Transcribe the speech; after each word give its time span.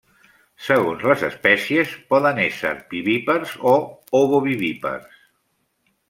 Segons 0.67 1.03
les 1.09 1.25
espècies, 1.25 1.91
poden 2.13 2.41
ésser 2.45 2.71
vivípars 2.93 3.53
o 3.73 3.77
ovovivípars. 4.21 5.21